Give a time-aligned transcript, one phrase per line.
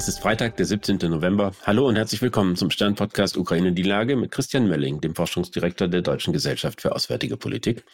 [0.00, 0.96] Es ist Freitag, der 17.
[1.10, 1.52] November.
[1.64, 6.00] Hallo und herzlich willkommen zum Stern-Podcast Ukraine die Lage mit Christian Mölling, dem Forschungsdirektor der
[6.00, 7.84] Deutschen Gesellschaft für Auswärtige Politik.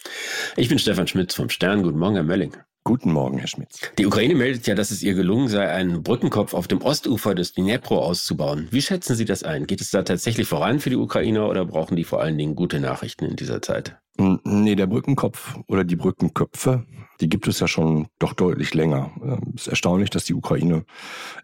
[0.56, 1.82] Ich bin Stefan Schmitz vom Stern.
[1.82, 2.56] Guten Morgen, Herr Mölling.
[2.84, 3.80] Guten Morgen, Herr Schmitz.
[3.98, 7.54] Die Ukraine meldet ja, dass es ihr gelungen sei, einen Brückenkopf auf dem Ostufer des
[7.54, 8.68] Dnipro auszubauen.
[8.70, 9.66] Wie schätzen Sie das ein?
[9.66, 12.78] Geht es da tatsächlich voran für die Ukrainer oder brauchen die vor allen Dingen gute
[12.78, 13.96] Nachrichten in dieser Zeit?
[14.16, 16.86] Nee, der Brückenkopf oder die Brückenköpfe,
[17.20, 19.10] die gibt es ja schon doch deutlich länger.
[19.22, 20.84] Ähm, es ist erstaunlich, dass die Ukraine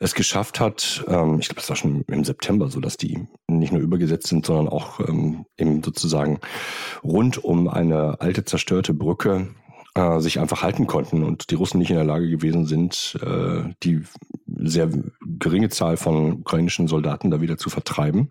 [0.01, 1.05] es geschafft hat.
[1.09, 4.47] Ähm, ich glaube, es war schon im September so, dass die nicht nur übergesetzt sind,
[4.47, 6.41] sondern auch ähm, eben sozusagen
[7.03, 9.49] rund um eine alte zerstörte Brücke
[9.95, 13.75] äh, sich einfach halten konnten und die Russen nicht in der Lage gewesen sind, äh,
[13.83, 14.03] die
[14.47, 14.89] sehr
[15.21, 18.31] geringe Zahl von ukrainischen Soldaten da wieder zu vertreiben.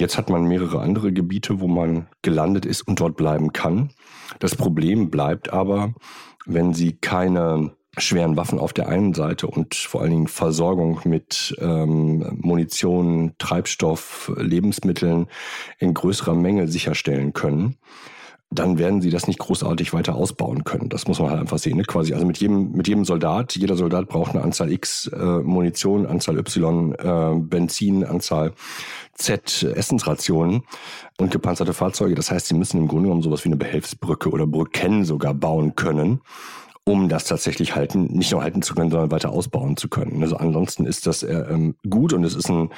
[0.00, 3.90] Jetzt hat man mehrere andere Gebiete, wo man gelandet ist und dort bleiben kann.
[4.40, 5.94] Das Problem bleibt aber,
[6.46, 11.54] wenn sie keine schweren Waffen auf der einen Seite und vor allen Dingen Versorgung mit
[11.60, 15.28] ähm, Munition, Treibstoff, Lebensmitteln
[15.78, 17.76] in größerer Menge sicherstellen können,
[18.54, 20.88] dann werden sie das nicht großartig weiter ausbauen können.
[20.88, 21.76] Das muss man halt einfach sehen.
[21.76, 21.84] Ne?
[21.84, 26.06] Quasi, also mit jedem, mit jedem Soldat, jeder Soldat braucht eine Anzahl X äh, Munition,
[26.06, 28.52] Anzahl Y äh, Benzin, Anzahl
[29.14, 30.62] Z Essensrationen
[31.18, 32.14] und gepanzerte Fahrzeuge.
[32.14, 35.74] Das heißt, sie müssen im Grunde genommen sowas wie eine Behelfsbrücke oder Brücken sogar bauen
[35.74, 36.20] können
[36.86, 40.22] um das tatsächlich halten, nicht nur halten zu können, sondern weiter ausbauen zu können.
[40.22, 42.70] Also ansonsten ist das äh, ähm, gut und es ist ein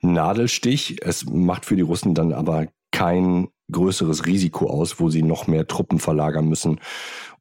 [0.00, 0.98] Nadelstich.
[1.02, 5.66] Es macht für die Russen dann aber kein größeres Risiko aus, wo sie noch mehr
[5.66, 6.80] Truppen verlagern müssen,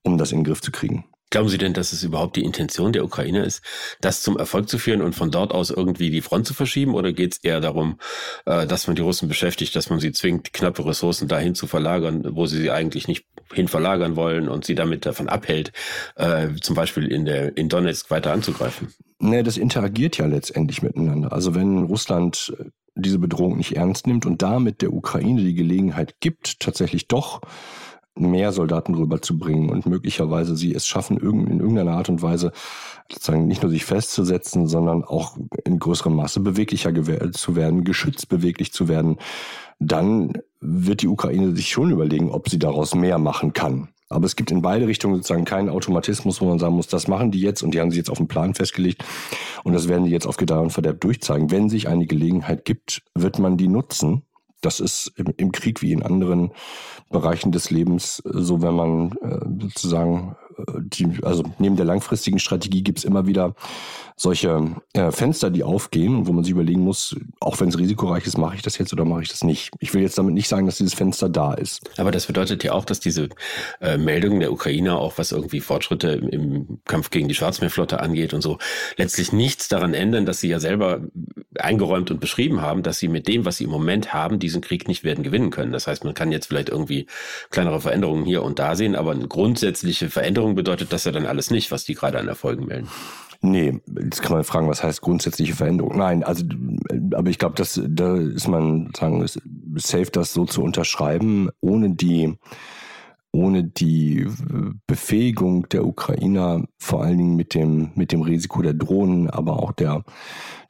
[0.03, 1.05] um das in den Griff zu kriegen.
[1.29, 3.61] Glauben Sie denn, dass es überhaupt die Intention der Ukraine ist,
[3.99, 6.95] das zum Erfolg zu führen und von dort aus irgendwie die Front zu verschieben?
[6.95, 7.99] Oder geht es eher darum,
[8.45, 12.23] äh, dass man die Russen beschäftigt, dass man sie zwingt, knappe Ressourcen dahin zu verlagern,
[12.31, 15.73] wo sie sie eigentlich nicht hin verlagern wollen und sie damit davon abhält,
[16.15, 18.93] äh, zum Beispiel in, der, in Donetsk weiter anzugreifen?
[19.19, 21.33] Nee, das interagiert ja letztendlich miteinander.
[21.33, 22.53] Also wenn Russland
[22.97, 27.41] diese Bedrohung nicht ernst nimmt und damit der Ukraine die Gelegenheit gibt, tatsächlich doch
[28.19, 32.51] mehr Soldaten rüberzubringen und möglicherweise sie es schaffen, in irgendeiner Art und Weise
[33.11, 36.93] sozusagen nicht nur sich festzusetzen, sondern auch in größerem Maße beweglicher
[37.31, 39.17] zu werden, geschützt beweglich zu werden,
[39.79, 43.89] dann wird die Ukraine sich schon überlegen, ob sie daraus mehr machen kann.
[44.09, 47.31] Aber es gibt in beide Richtungen sozusagen keinen Automatismus, wo man sagen muss, das machen
[47.31, 49.03] die jetzt und die haben sie jetzt auf den Plan festgelegt
[49.63, 51.51] und das werden die jetzt auf Gedeih und Verderb durchzeigen.
[51.51, 54.23] Wenn sich eine Gelegenheit gibt, wird man die nutzen.
[54.61, 56.51] Das ist im, im Krieg wie in anderen
[57.09, 60.35] Bereichen des Lebens so, wenn man äh, sozusagen
[60.79, 63.55] die, also neben der langfristigen Strategie gibt es immer wieder
[64.17, 68.37] solche äh, Fenster, die aufgehen wo man sich überlegen muss, auch wenn es risikoreich ist,
[68.37, 69.71] mache ich das jetzt oder mache ich das nicht.
[69.79, 71.81] Ich will jetzt damit nicht sagen, dass dieses Fenster da ist.
[71.97, 73.29] Aber das bedeutet ja auch, dass diese
[73.79, 78.33] äh, Meldungen der Ukrainer, auch was irgendwie Fortschritte im, im Kampf gegen die Schwarzmeerflotte angeht
[78.33, 78.57] und so,
[78.97, 81.01] letztlich nichts daran ändern, dass sie ja selber
[81.59, 84.87] eingeräumt und beschrieben haben, dass sie mit dem, was sie im Moment haben, diesen Krieg
[84.87, 85.71] nicht werden gewinnen können.
[85.71, 87.07] Das heißt, man kann jetzt vielleicht irgendwie
[87.51, 91.51] kleinere Veränderungen hier und da sehen, aber eine grundsätzliche Veränderung bedeutet das ja dann alles
[91.51, 92.89] nicht, was die gerade an Erfolgen melden.
[93.41, 95.97] Nee, jetzt kann man fragen, was heißt grundsätzliche Veränderung?
[95.97, 96.43] Nein, also,
[97.13, 99.39] aber ich glaube, dass da ist man sagen, ist
[99.75, 102.35] safe, das so zu unterschreiben, ohne die,
[103.31, 104.27] ohne die
[104.87, 109.71] Befähigung der Ukrainer, vor allen Dingen mit dem, mit dem Risiko der Drohnen, aber auch
[109.71, 110.03] der,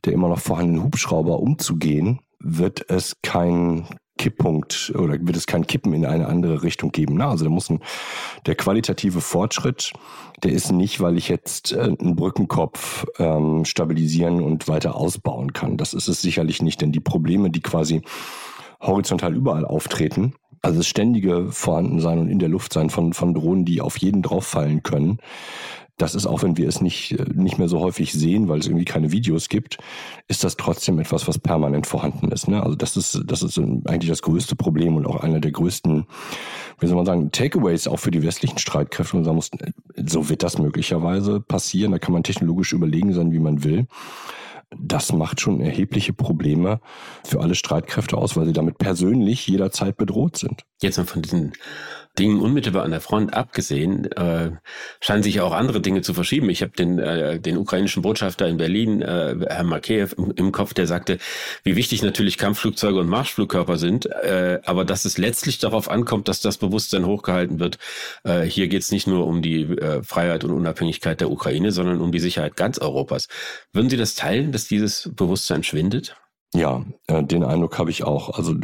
[0.03, 3.85] der immer noch vorhandenen Hubschrauber umzugehen, wird es kein
[4.17, 7.16] Kipppunkt oder wird es kein Kippen in eine andere Richtung geben.
[7.16, 7.79] Na, also da muss ein,
[8.45, 9.94] der qualitative Fortschritt,
[10.44, 15.77] der ist nicht, weil ich jetzt äh, einen Brückenkopf ähm, stabilisieren und weiter ausbauen kann.
[15.77, 18.01] Das ist es sicherlich nicht, denn die Probleme, die quasi
[18.81, 23.66] horizontal überall auftreten, also das ständige Vorhandensein und in der Luft sein von, von Drohnen,
[23.66, 25.19] die auf jeden drauffallen können,
[25.97, 28.67] das ist auch, wenn wir es nicht, äh, nicht mehr so häufig sehen, weil es
[28.67, 29.79] irgendwie keine Videos gibt,
[30.27, 32.47] ist das trotzdem etwas, was permanent vorhanden ist.
[32.47, 32.61] Ne?
[32.61, 36.05] Also das ist, das ist eigentlich das größte Problem und auch einer der größten,
[36.79, 39.17] wie soll man sagen, Takeaways auch für die westlichen Streitkräfte.
[39.17, 39.49] Und sagen muss,
[40.05, 41.91] so wird das möglicherweise passieren.
[41.91, 43.88] Da kann man technologisch überlegen sein, wie man will.
[44.77, 46.81] Das macht schon erhebliche Probleme
[47.23, 50.65] für alle Streitkräfte aus, weil sie damit persönlich jederzeit bedroht sind.
[50.81, 51.53] Jetzt mal von diesen
[52.19, 54.51] Dingen unmittelbar an der Front abgesehen, äh,
[55.00, 56.50] scheinen sich ja auch andere Dinge zu verschieben.
[56.50, 60.74] Ich habe den, äh, den ukrainischen Botschafter in Berlin, äh, Herr Makeyev, im, im, Kopf,
[60.74, 61.19] der sagte,
[61.63, 66.41] wie wichtig natürlich Kampfflugzeuge und Marschflugkörper sind, äh, aber dass es letztlich darauf ankommt, dass
[66.41, 67.77] das Bewusstsein hochgehalten wird.
[68.24, 72.01] Äh, hier geht es nicht nur um die äh, Freiheit und Unabhängigkeit der Ukraine, sondern
[72.01, 73.27] um die Sicherheit ganz Europas.
[73.74, 76.15] Würden Sie das teilen, dass dieses Bewusstsein schwindet?
[76.53, 78.38] Ja, äh, den Eindruck habe ich auch.
[78.38, 78.55] Also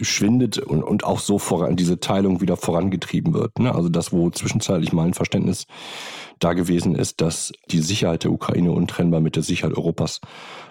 [0.00, 3.58] schwindet und, und auch so voran, diese Teilung wieder vorangetrieben wird.
[3.58, 3.74] Ne?
[3.74, 5.66] Also das, wo zwischenzeitlich mal ein Verständnis
[6.38, 10.20] da gewesen ist, dass die Sicherheit der Ukraine untrennbar mit der Sicherheit Europas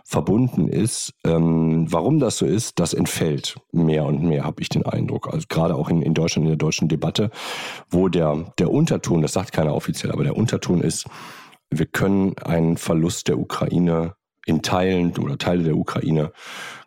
[0.03, 1.13] verbunden ist.
[1.25, 5.33] Ähm, warum das so ist, das entfällt mehr und mehr, habe ich den Eindruck.
[5.33, 7.31] Also gerade auch in, in Deutschland, in der deutschen Debatte,
[7.89, 11.05] wo der, der Unterton, das sagt keiner offiziell, aber der Unterton ist,
[11.71, 16.31] wir können einen Verlust der Ukraine in Teilen oder Teile der Ukraine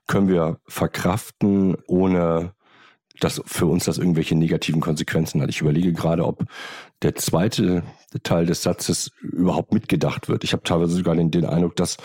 [0.06, 2.55] können wir verkraften, ohne
[3.20, 5.50] dass für uns das irgendwelche negativen Konsequenzen hat.
[5.50, 6.44] Ich überlege gerade, ob
[7.02, 7.82] der zweite
[8.22, 10.44] Teil des Satzes überhaupt mitgedacht wird.
[10.44, 11.96] Ich habe teilweise sogar den, den Eindruck, dass,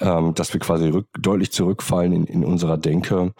[0.00, 3.34] ähm, dass wir quasi rück, deutlich zurückfallen in, in unserer Denke,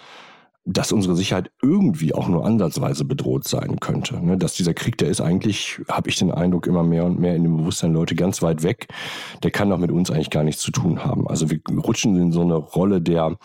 [0.71, 4.23] dass unsere Sicherheit irgendwie auch nur ansatzweise bedroht sein könnte.
[4.25, 4.37] Ne?
[4.37, 7.43] Dass dieser Krieg, der ist eigentlich, habe ich den Eindruck, immer mehr und mehr in
[7.43, 8.89] dem Bewusstsein Leute ganz weit weg.
[9.43, 11.27] Der kann doch mit uns eigentlich gar nichts zu tun haben.
[11.27, 13.39] Also wir rutschen in so eine Rolle der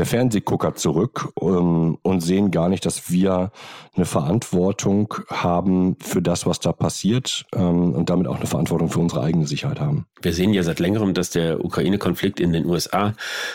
[0.00, 3.52] der Fernsehgucker zurück ähm, und sehen gar nicht, dass wir
[3.94, 8.98] eine Verantwortung haben für das, was da passiert ähm, und damit auch eine Verantwortung für
[8.98, 10.06] unsere eigene Sicherheit haben.
[10.22, 13.12] Wir sehen ja seit längerem, dass der Ukraine-Konflikt in den USA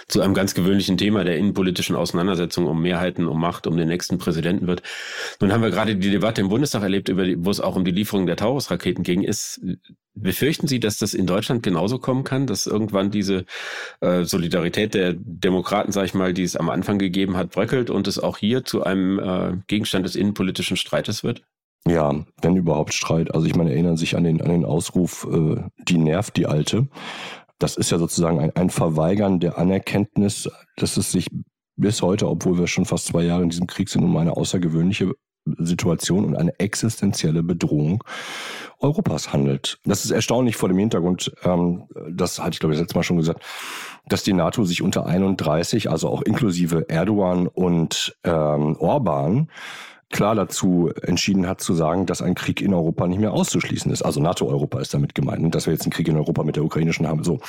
[0.08, 4.20] zu einem ganz gewöhnlichen Thema der innenpolitischen Auseinandersetzung um Mehrheiten, um Macht, um den nächsten
[4.20, 4.84] Präsidenten wird.
[5.42, 7.86] Nun haben wir gerade die Debatte im Bundestag erlebt, über die, wo es auch um
[7.86, 9.24] die Lieferung der Taurus-Raketen ging.
[9.24, 9.62] Ist
[10.18, 13.44] Befürchten Sie, dass das in Deutschland genauso kommen kann, dass irgendwann diese
[14.00, 18.08] äh, Solidarität der Demokraten, sag ich mal, die es am Anfang gegeben hat, bröckelt und
[18.08, 21.44] es auch hier zu einem äh, Gegenstand des innenpolitischen Streites wird?
[21.88, 23.34] Ja, wenn überhaupt Streit.
[23.34, 26.88] Also ich meine, erinnern sich an den, an den Ausruf, äh, die nervt die Alte.
[27.60, 31.28] Das ist ja sozusagen ein, ein Verweigern der Anerkenntnis, dass es sich
[31.78, 35.14] bis heute, obwohl wir schon fast zwei Jahre in diesem Krieg sind, um eine außergewöhnliche
[35.46, 38.04] Situation und eine existenzielle Bedrohung
[38.80, 39.80] Europas handelt.
[39.86, 43.18] Das ist erstaunlich vor dem Hintergrund, ähm, das hatte ich glaube ich letztes Mal schon
[43.18, 43.42] gesagt,
[44.08, 49.50] dass die NATO sich unter 31, also auch inklusive Erdogan und ähm, Orban,
[50.12, 54.02] klar dazu entschieden hat zu sagen, dass ein Krieg in Europa nicht mehr auszuschließen ist.
[54.04, 56.64] Also NATO-Europa ist damit gemeint und dass wir jetzt einen Krieg in Europa mit der
[56.64, 57.24] ukrainischen haben.
[57.24, 57.40] So,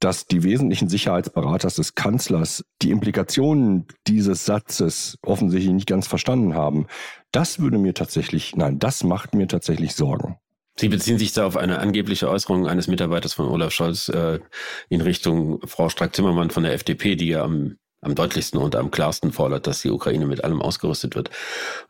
[0.00, 6.86] dass die wesentlichen Sicherheitsberaters des Kanzlers die Implikationen dieses Satzes offensichtlich nicht ganz verstanden haben.
[7.32, 10.38] Das würde mir tatsächlich, nein, das macht mir tatsächlich Sorgen.
[10.76, 14.40] Sie beziehen sich da auf eine angebliche Äußerung eines Mitarbeiters von Olaf Scholz äh,
[14.88, 19.32] in Richtung Frau Strack-Zimmermann von der FDP, die ja am, am deutlichsten und am klarsten
[19.32, 21.28] fordert, dass die Ukraine mit allem ausgerüstet wird,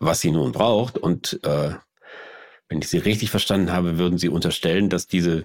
[0.00, 0.98] was sie nun braucht.
[0.98, 1.74] Und äh,
[2.70, 5.44] wenn ich Sie richtig verstanden habe, würden Sie unterstellen, dass diese,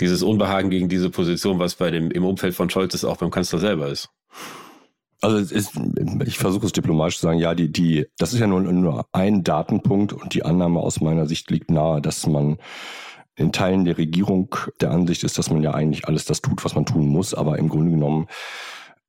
[0.00, 3.32] dieses Unbehagen gegen diese Position, was bei dem, im Umfeld von Scholz ist, auch beim
[3.32, 4.08] Kanzler selber ist.
[5.20, 5.72] Also es ist,
[6.24, 9.42] ich versuche es diplomatisch zu sagen, ja, die, die, das ist ja nur, nur ein
[9.42, 12.56] Datenpunkt und die Annahme aus meiner Sicht liegt nahe, dass man
[13.34, 16.76] in Teilen der Regierung der Ansicht ist, dass man ja eigentlich alles das tut, was
[16.76, 18.28] man tun muss, aber im Grunde genommen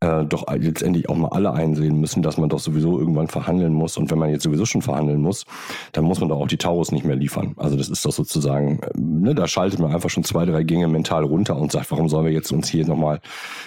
[0.01, 3.98] äh, doch letztendlich auch mal alle einsehen müssen, dass man doch sowieso irgendwann verhandeln muss.
[3.98, 5.45] Und wenn man jetzt sowieso schon verhandeln muss,
[5.94, 7.53] dann muss man doch auch die Taurus nicht mehr liefern.
[7.57, 10.88] Also das ist doch sozusagen, äh, ne, da schaltet man einfach schon zwei, drei Gänge
[10.88, 13.21] mental runter und sagt, warum sollen wir jetzt uns hier nochmal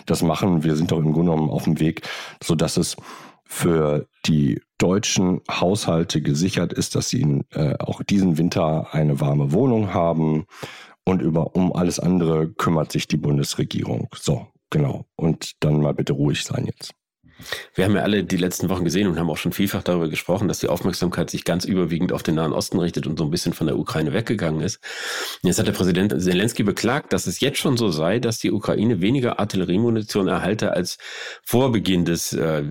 [0.06, 0.64] das machen?
[0.64, 2.02] Wir sind doch im Grunde genommen auf dem Weg,
[2.42, 2.96] so dass es
[3.44, 9.94] für die deutschen Haushalte gesichert ist, dass sie äh, auch diesen Winter eine warme Wohnung
[9.94, 10.46] haben.
[11.04, 14.08] Und über um alles andere kümmert sich die Bundesregierung.
[14.14, 15.06] So, Genau.
[15.14, 16.94] Und dann mal bitte ruhig sein jetzt.
[17.76, 20.48] Wir haben ja alle die letzten Wochen gesehen und haben auch schon vielfach darüber gesprochen,
[20.48, 23.52] dass die Aufmerksamkeit sich ganz überwiegend auf den Nahen Osten richtet und so ein bisschen
[23.52, 24.80] von der Ukraine weggegangen ist.
[25.44, 29.00] Jetzt hat der Präsident Zelensky beklagt, dass es jetzt schon so sei, dass die Ukraine
[29.00, 30.98] weniger Artilleriemunition erhalte als
[31.44, 32.64] vor Beginn des äh,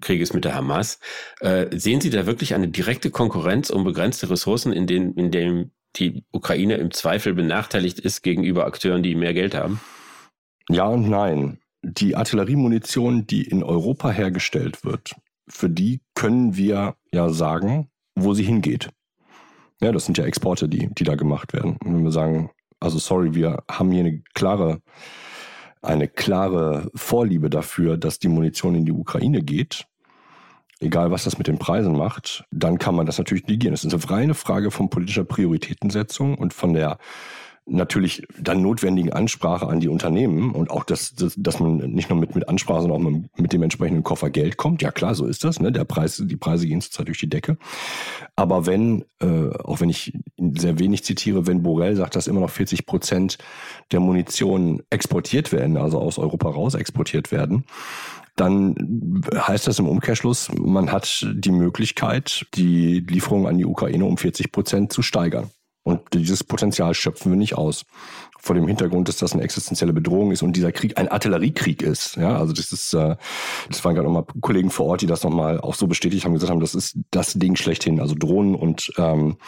[0.00, 1.00] Krieges mit der Hamas.
[1.40, 5.72] Äh, sehen Sie da wirklich eine direkte Konkurrenz um begrenzte Ressourcen, in denen in dem
[5.96, 9.80] die Ukraine im Zweifel benachteiligt ist gegenüber Akteuren, die mehr Geld haben?
[10.70, 11.58] Ja und nein.
[11.82, 15.14] Die Artilleriemunition, die in Europa hergestellt wird,
[15.48, 18.90] für die können wir ja sagen, wo sie hingeht.
[19.80, 21.76] Ja, das sind ja Exporte, die, die da gemacht werden.
[21.84, 24.82] Und wenn wir sagen, also sorry, wir haben hier eine klare,
[25.80, 29.86] eine klare Vorliebe dafür, dass die Munition in die Ukraine geht,
[30.80, 33.74] egal was das mit den Preisen macht, dann kann man das natürlich negieren.
[33.74, 36.98] Es ist eine reine Frage von politischer Prioritätensetzung und von der
[37.68, 42.18] natürlich dann notwendigen Ansprache an die Unternehmen und auch, dass, dass, dass man nicht nur
[42.18, 44.82] mit, mit Ansprache, sondern auch mit, mit dem entsprechenden Koffer Geld kommt.
[44.82, 45.60] Ja klar, so ist das.
[45.60, 45.72] Ne?
[45.72, 47.58] Der Preis, die Preise gehen zurzeit durch die Decke.
[48.36, 52.50] Aber wenn, äh, auch wenn ich sehr wenig zitiere, wenn Borrell sagt, dass immer noch
[52.50, 53.38] 40 Prozent
[53.92, 57.64] der Munition exportiert werden, also aus Europa raus exportiert werden,
[58.36, 64.16] dann heißt das im Umkehrschluss, man hat die Möglichkeit, die Lieferung an die Ukraine um
[64.16, 65.50] 40 Prozent zu steigern.
[65.88, 67.86] Und dieses Potenzial schöpfen wir nicht aus.
[68.40, 72.16] vor dem Hintergrund, dass das eine existenzielle Bedrohung ist und dieser Krieg ein Artilleriekrieg ist.
[72.16, 73.16] Ja, also das ist, äh,
[73.68, 76.52] das waren gerade nochmal Kollegen vor Ort, die das nochmal auch so bestätigt haben, gesagt
[76.52, 78.00] haben, das ist das Ding schlechthin.
[78.00, 79.38] Also Drohnen und ähm,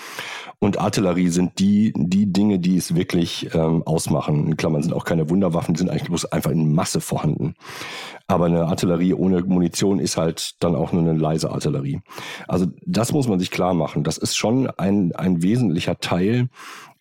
[0.58, 4.46] und Artillerie sind die die Dinge, die es wirklich ähm, ausmachen.
[4.48, 7.54] In Klammern sind auch keine Wunderwaffen, die sind eigentlich bloß einfach in Masse vorhanden.
[8.30, 12.00] Aber eine Artillerie ohne Munition ist halt dann auch nur eine leise Artillerie.
[12.46, 14.04] Also das muss man sich klar machen.
[14.04, 16.48] Das ist schon ein, ein wesentlicher Teil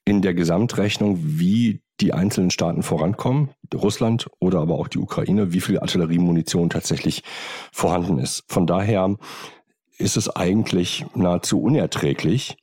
[0.06, 5.62] in der Gesamtrechnung, wie die einzelnen Staaten vorankommen, Russland oder aber auch die Ukraine, wie
[5.62, 7.24] viel Artilleriemunition tatsächlich
[7.72, 8.44] vorhanden ist.
[8.48, 9.16] Von daher
[10.00, 12.58] ist es eigentlich nahezu unerträglich,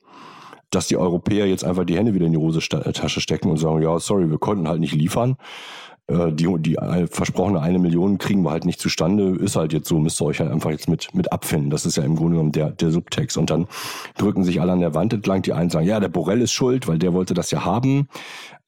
[0.71, 3.97] dass die Europäer jetzt einfach die Hände wieder in die Hosentasche stecken und sagen, ja,
[3.99, 5.37] sorry, wir konnten halt nicht liefern.
[6.07, 6.77] Äh, die, die
[7.09, 10.39] versprochene eine Million kriegen wir halt nicht zustande, ist halt jetzt so, müsst ihr euch
[10.39, 11.69] halt einfach jetzt mit, mit abfinden.
[11.69, 13.37] Das ist ja im Grunde genommen der, der Subtext.
[13.37, 13.67] Und dann
[14.17, 16.87] drücken sich alle an der Wand entlang, die einen sagen, ja, der Borrell ist schuld,
[16.87, 18.07] weil der wollte das ja haben.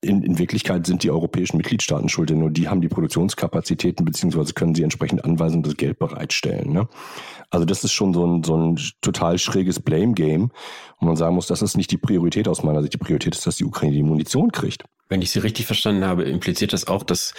[0.02, 4.54] In, in Wirklichkeit sind die europäischen Mitgliedstaaten schuld, denn nur die haben die Produktionskapazitäten, beziehungsweise
[4.54, 6.72] können sie entsprechend anweisen und das Geld bereitstellen.
[6.72, 6.88] Ne?
[7.50, 10.52] Also das ist schon so ein, so ein total schräges Blame-Game,
[11.00, 12.94] wo man sagen muss, das ist nicht die Priorität aus meiner Sicht.
[12.94, 14.86] Die Priorität ist, dass die Ukraine die Munition kriegt.
[15.10, 17.34] Wenn ich Sie richtig verstanden habe, impliziert das auch, dass,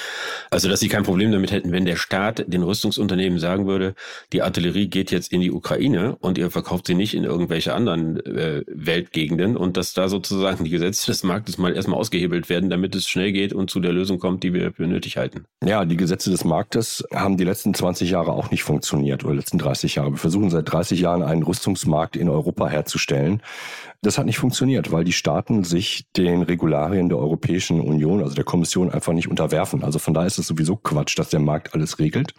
[0.50, 3.94] also, dass Sie kein Problem damit hätten, wenn der Staat den Rüstungsunternehmen sagen würde,
[4.32, 8.18] die Artillerie geht jetzt in die Ukraine und ihr verkauft sie nicht in irgendwelche anderen
[8.26, 12.94] äh, Weltgegenden und dass da sozusagen die Gesetze des Marktes mal erstmal ausgehebelt werden, damit
[12.94, 15.44] es schnell geht und zu der Lösung kommt, die wir für nötig halten.
[15.64, 19.58] Ja, die Gesetze des Marktes haben die letzten 20 Jahre auch nicht funktioniert oder letzten
[19.58, 20.10] 30 Jahre.
[20.12, 23.42] Wir versuchen seit 30 Jahren einen Rüstungsmarkt in Europa herzustellen.
[24.02, 28.44] Das hat nicht funktioniert, weil die Staaten sich den Regularien der Europäischen Union, also der
[28.44, 29.84] Kommission, einfach nicht unterwerfen.
[29.84, 32.34] Also von daher ist es sowieso Quatsch, dass der Markt alles regelt.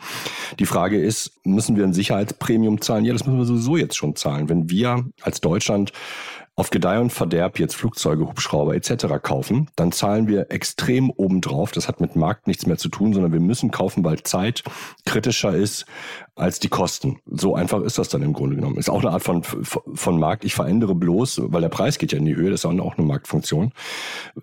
[0.59, 3.05] Die Frage ist, müssen wir ein Sicherheitspremium zahlen?
[3.05, 4.49] Ja, das müssen wir sowieso jetzt schon zahlen.
[4.49, 5.91] Wenn wir als Deutschland
[6.61, 9.07] auf Gedeih und Verderb jetzt Flugzeuge, Hubschrauber etc.
[9.23, 11.71] kaufen, dann zahlen wir extrem obendrauf.
[11.71, 14.63] Das hat mit Markt nichts mehr zu tun, sondern wir müssen kaufen, weil Zeit
[15.03, 15.87] kritischer ist
[16.35, 17.19] als die Kosten.
[17.25, 18.77] So einfach ist das dann im Grunde genommen.
[18.77, 20.45] Ist auch eine Art von, von Markt.
[20.45, 23.07] Ich verändere bloß, weil der Preis geht ja in die Höhe, das ist auch eine
[23.07, 23.73] Marktfunktion.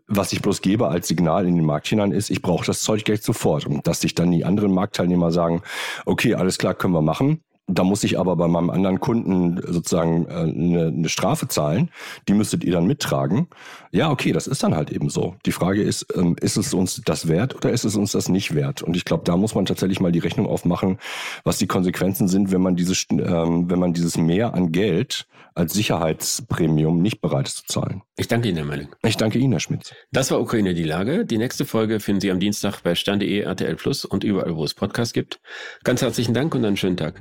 [0.08, 3.04] Was ich bloß gebe als Signal in den Markt hinein ist, ich brauche das Zeug
[3.04, 3.64] gleich sofort.
[3.64, 5.62] Und dass sich dann die anderen Marktteilnehmer sagen,
[6.04, 10.26] okay, alles klar, können wir machen da muss ich aber bei meinem anderen Kunden sozusagen
[10.26, 11.90] äh, eine, eine Strafe zahlen.
[12.26, 13.48] Die müsstet ihr dann mittragen.
[13.92, 15.36] Ja, okay, das ist dann halt eben so.
[15.44, 18.54] Die Frage ist, ähm, ist es uns das wert oder ist es uns das nicht
[18.54, 18.82] wert?
[18.82, 20.98] Und ich glaube, da muss man tatsächlich mal die Rechnung aufmachen,
[21.44, 25.74] was die Konsequenzen sind, wenn man dieses, ähm, wenn man dieses Mehr an Geld als
[25.74, 28.02] Sicherheitspremium nicht bereit ist zu zahlen.
[28.16, 28.88] Ich danke Ihnen, Herr Mölling.
[29.04, 29.92] Ich danke Ihnen, Herr Schmitz.
[30.12, 31.26] Das war Ukraine die Lage.
[31.26, 34.74] Die nächste Folge finden Sie am Dienstag bei Stern.de, RTL Plus und überall, wo es
[34.74, 35.40] Podcasts gibt.
[35.82, 37.20] Ganz herzlichen Dank und einen schönen Tag.